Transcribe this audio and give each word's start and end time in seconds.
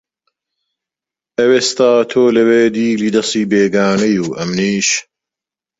ئەوێستا 1.37 1.91
تۆ 2.11 2.23
لەوێ 2.37 2.63
دیلی 2.75 3.13
دەسی 3.15 3.47
بێگانەی 3.51 4.17
و 4.25 4.27
ئەمنیش 4.37 4.89